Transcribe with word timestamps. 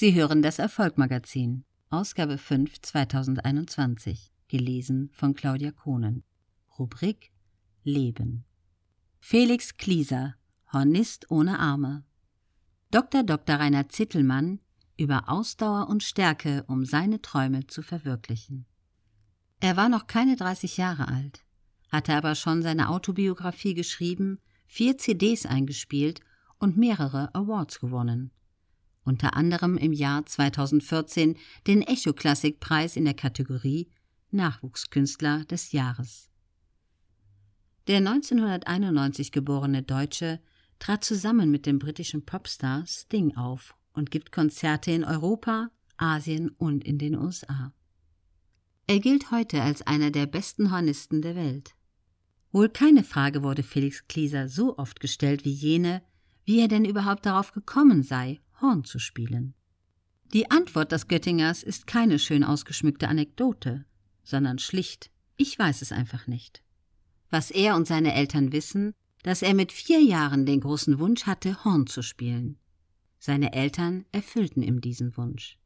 Sie 0.00 0.14
hören 0.14 0.42
das 0.42 0.60
Erfolgmagazin, 0.60 1.64
Ausgabe 1.90 2.38
5 2.38 2.82
2021, 2.82 4.32
gelesen 4.46 5.10
von 5.12 5.34
Claudia 5.34 5.72
Kohnen. 5.72 6.22
Rubrik 6.78 7.32
Leben. 7.82 8.44
Felix 9.18 9.76
Klieser, 9.76 10.36
Hornist 10.72 11.32
ohne 11.32 11.58
Arme. 11.58 12.04
Dr. 12.92 13.24
Dr. 13.24 13.56
Rainer 13.56 13.88
Zittelmann 13.88 14.60
über 14.96 15.28
Ausdauer 15.28 15.88
und 15.88 16.04
Stärke, 16.04 16.62
um 16.68 16.84
seine 16.84 17.20
Träume 17.20 17.66
zu 17.66 17.82
verwirklichen. 17.82 18.66
Er 19.58 19.76
war 19.76 19.88
noch 19.88 20.06
keine 20.06 20.36
30 20.36 20.76
Jahre 20.76 21.08
alt, 21.08 21.44
hatte 21.90 22.14
aber 22.14 22.36
schon 22.36 22.62
seine 22.62 22.90
Autobiografie 22.90 23.74
geschrieben, 23.74 24.38
vier 24.68 24.96
CDs 24.96 25.44
eingespielt 25.44 26.20
und 26.60 26.76
mehrere 26.76 27.34
Awards 27.34 27.80
gewonnen 27.80 28.30
unter 29.08 29.34
anderem 29.34 29.76
im 29.78 29.92
Jahr 29.92 30.24
2014 30.24 31.36
den 31.66 31.82
Echo 31.82 32.12
Klassik 32.12 32.60
Preis 32.60 32.94
in 32.94 33.06
der 33.06 33.14
Kategorie 33.14 33.90
Nachwuchskünstler 34.30 35.44
des 35.46 35.72
Jahres. 35.72 36.30
Der 37.86 37.96
1991 37.96 39.32
geborene 39.32 39.82
Deutsche 39.82 40.40
trat 40.78 41.04
zusammen 41.04 41.50
mit 41.50 41.64
dem 41.64 41.78
britischen 41.78 42.24
Popstar 42.26 42.84
Sting 42.86 43.34
auf 43.34 43.74
und 43.94 44.10
gibt 44.10 44.30
Konzerte 44.30 44.90
in 44.90 45.04
Europa, 45.04 45.70
Asien 45.96 46.50
und 46.50 46.84
in 46.84 46.98
den 46.98 47.16
USA. 47.16 47.72
Er 48.86 49.00
gilt 49.00 49.30
heute 49.30 49.62
als 49.62 49.82
einer 49.86 50.10
der 50.10 50.26
besten 50.26 50.70
Hornisten 50.70 51.22
der 51.22 51.34
Welt. 51.34 51.74
Wohl 52.52 52.68
keine 52.68 53.04
Frage 53.04 53.42
wurde 53.42 53.62
Felix 53.62 54.06
Klieser 54.06 54.48
so 54.48 54.76
oft 54.78 55.00
gestellt 55.00 55.44
wie 55.44 55.52
jene, 55.52 56.02
wie 56.44 56.60
er 56.60 56.68
denn 56.68 56.84
überhaupt 56.84 57.26
darauf 57.26 57.52
gekommen 57.52 58.02
sei, 58.02 58.40
Horn 58.60 58.84
zu 58.84 58.98
spielen. 58.98 59.54
Die 60.32 60.50
Antwort 60.50 60.92
des 60.92 61.08
Göttingers 61.08 61.62
ist 61.62 61.86
keine 61.86 62.18
schön 62.18 62.44
ausgeschmückte 62.44 63.08
Anekdote, 63.08 63.84
sondern 64.22 64.58
schlicht, 64.58 65.10
ich 65.36 65.58
weiß 65.58 65.82
es 65.82 65.92
einfach 65.92 66.26
nicht. 66.26 66.62
Was 67.30 67.50
er 67.50 67.76
und 67.76 67.86
seine 67.86 68.14
Eltern 68.14 68.52
wissen, 68.52 68.94
dass 69.22 69.42
er 69.42 69.54
mit 69.54 69.72
vier 69.72 70.02
Jahren 70.02 70.46
den 70.46 70.60
großen 70.60 70.98
Wunsch 70.98 71.24
hatte, 71.26 71.64
Horn 71.64 71.86
zu 71.86 72.02
spielen. 72.02 72.58
Seine 73.18 73.52
Eltern 73.52 74.04
erfüllten 74.12 74.62
ihm 74.62 74.80
diesen 74.80 75.16
Wunsch. 75.16 75.58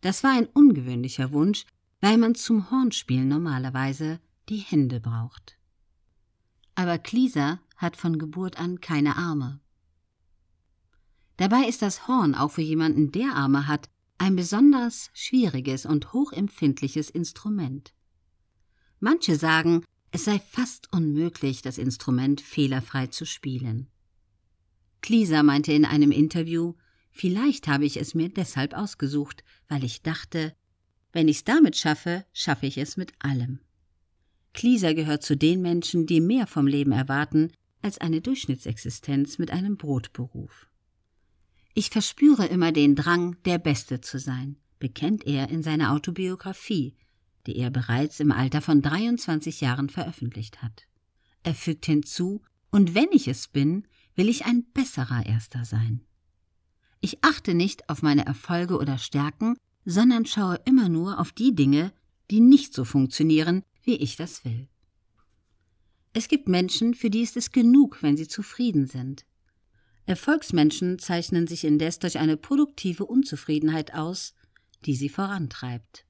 Das 0.00 0.22
war 0.22 0.32
ein 0.32 0.46
ungewöhnlicher 0.46 1.32
Wunsch, 1.32 1.64
weil 2.00 2.16
man 2.16 2.34
zum 2.34 2.70
Hornspielen 2.70 3.28
normalerweise 3.28 4.20
die 4.48 4.58
Hände 4.58 5.00
braucht. 5.00 5.58
Aber 6.74 6.98
Klieser 6.98 7.60
hat 7.76 7.96
von 7.96 8.18
Geburt 8.18 8.58
an 8.58 8.80
keine 8.80 9.16
Arme. 9.16 9.60
Dabei 11.40 11.66
ist 11.66 11.80
das 11.80 12.06
Horn 12.06 12.34
auch 12.34 12.50
für 12.50 12.60
jemanden, 12.60 13.12
der 13.12 13.34
Arme 13.34 13.66
hat, 13.66 13.88
ein 14.18 14.36
besonders 14.36 15.08
schwieriges 15.14 15.86
und 15.86 16.12
hochempfindliches 16.12 17.08
Instrument. 17.08 17.94
Manche 18.98 19.36
sagen, 19.36 19.82
es 20.10 20.26
sei 20.26 20.38
fast 20.38 20.92
unmöglich, 20.92 21.62
das 21.62 21.78
Instrument 21.78 22.42
fehlerfrei 22.42 23.06
zu 23.06 23.24
spielen. 23.24 23.88
Klieser 25.00 25.42
meinte 25.42 25.72
in 25.72 25.86
einem 25.86 26.12
Interview, 26.12 26.74
vielleicht 27.10 27.68
habe 27.68 27.86
ich 27.86 27.96
es 27.96 28.14
mir 28.14 28.28
deshalb 28.28 28.74
ausgesucht, 28.74 29.42
weil 29.66 29.82
ich 29.82 30.02
dachte, 30.02 30.54
wenn 31.12 31.26
ich's 31.26 31.44
damit 31.44 31.74
schaffe, 31.74 32.26
schaffe 32.34 32.66
ich 32.66 32.76
es 32.76 32.98
mit 32.98 33.14
allem. 33.18 33.60
Klieser 34.52 34.92
gehört 34.92 35.22
zu 35.22 35.38
den 35.38 35.62
Menschen, 35.62 36.04
die 36.04 36.20
mehr 36.20 36.46
vom 36.46 36.66
Leben 36.66 36.92
erwarten 36.92 37.50
als 37.80 37.96
eine 37.96 38.20
Durchschnittsexistenz 38.20 39.38
mit 39.38 39.50
einem 39.52 39.78
Brotberuf. 39.78 40.69
Ich 41.74 41.90
verspüre 41.90 42.46
immer 42.46 42.72
den 42.72 42.96
Drang, 42.96 43.36
der 43.44 43.58
Beste 43.58 44.00
zu 44.00 44.18
sein, 44.18 44.56
bekennt 44.78 45.26
er 45.26 45.48
in 45.50 45.62
seiner 45.62 45.92
Autobiografie, 45.92 46.96
die 47.46 47.56
er 47.56 47.70
bereits 47.70 48.20
im 48.20 48.32
Alter 48.32 48.60
von 48.60 48.82
23 48.82 49.60
Jahren 49.60 49.88
veröffentlicht 49.88 50.62
hat. 50.62 50.86
Er 51.42 51.54
fügt 51.54 51.86
hinzu, 51.86 52.42
und 52.70 52.94
wenn 52.94 53.08
ich 53.12 53.28
es 53.28 53.48
bin, 53.48 53.86
will 54.14 54.28
ich 54.28 54.44
ein 54.44 54.64
besserer 54.72 55.24
Erster 55.26 55.64
sein. 55.64 56.02
Ich 57.00 57.24
achte 57.24 57.54
nicht 57.54 57.88
auf 57.88 58.02
meine 58.02 58.26
Erfolge 58.26 58.76
oder 58.76 58.98
Stärken, 58.98 59.56
sondern 59.84 60.26
schaue 60.26 60.60
immer 60.64 60.88
nur 60.88 61.18
auf 61.18 61.32
die 61.32 61.54
Dinge, 61.54 61.92
die 62.30 62.40
nicht 62.40 62.74
so 62.74 62.84
funktionieren, 62.84 63.62
wie 63.82 63.96
ich 63.96 64.16
das 64.16 64.44
will. 64.44 64.68
Es 66.12 66.28
gibt 66.28 66.48
Menschen, 66.48 66.94
für 66.94 67.08
die 67.08 67.22
ist 67.22 67.36
es 67.36 67.52
genug, 67.52 68.02
wenn 68.02 68.16
sie 68.16 68.28
zufrieden 68.28 68.86
sind. 68.86 69.24
Erfolgsmenschen 70.06 70.98
zeichnen 70.98 71.46
sich 71.46 71.64
indes 71.64 71.98
durch 71.98 72.18
eine 72.18 72.36
produktive 72.36 73.06
Unzufriedenheit 73.06 73.94
aus, 73.94 74.34
die 74.84 74.94
sie 74.94 75.08
vorantreibt. 75.08 76.06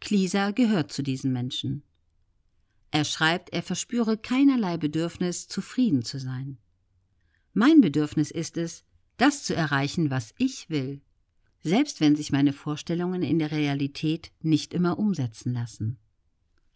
Klieser 0.00 0.52
gehört 0.52 0.92
zu 0.92 1.02
diesen 1.02 1.32
Menschen. 1.32 1.82
Er 2.90 3.04
schreibt, 3.04 3.50
er 3.52 3.62
verspüre 3.62 4.16
keinerlei 4.16 4.76
Bedürfnis, 4.76 5.48
zufrieden 5.48 6.02
zu 6.02 6.20
sein. 6.20 6.58
Mein 7.52 7.80
Bedürfnis 7.80 8.30
ist 8.30 8.56
es, 8.56 8.84
das 9.16 9.42
zu 9.44 9.54
erreichen, 9.54 10.10
was 10.10 10.34
ich 10.38 10.70
will, 10.70 11.00
selbst 11.62 12.00
wenn 12.00 12.14
sich 12.14 12.30
meine 12.30 12.52
Vorstellungen 12.52 13.22
in 13.22 13.38
der 13.38 13.50
Realität 13.50 14.32
nicht 14.42 14.74
immer 14.74 14.98
umsetzen 14.98 15.52
lassen. 15.52 15.98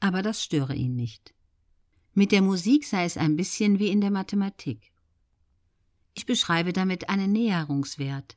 Aber 0.00 0.22
das 0.22 0.42
störe 0.42 0.74
ihn 0.74 0.96
nicht. 0.96 1.34
Mit 2.14 2.32
der 2.32 2.42
Musik 2.42 2.84
sei 2.84 3.04
es 3.04 3.16
ein 3.16 3.36
bisschen 3.36 3.78
wie 3.78 3.88
in 3.88 4.00
der 4.00 4.10
Mathematik. 4.10 4.92
Ich 6.14 6.26
beschreibe 6.26 6.72
damit 6.72 7.08
einen 7.08 7.32
Näherungswert, 7.32 8.36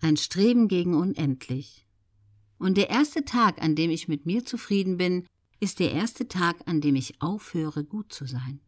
ein 0.00 0.16
Streben 0.16 0.68
gegen 0.68 0.94
unendlich. 0.94 1.86
Und 2.58 2.76
der 2.76 2.90
erste 2.90 3.24
Tag, 3.24 3.62
an 3.62 3.74
dem 3.76 3.90
ich 3.90 4.08
mit 4.08 4.26
mir 4.26 4.44
zufrieden 4.44 4.96
bin, 4.96 5.26
ist 5.60 5.80
der 5.80 5.92
erste 5.92 6.28
Tag, 6.28 6.56
an 6.66 6.80
dem 6.80 6.94
ich 6.94 7.20
aufhöre, 7.20 7.84
gut 7.84 8.12
zu 8.12 8.26
sein. 8.26 8.60